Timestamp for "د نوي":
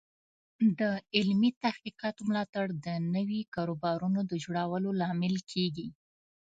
2.85-3.41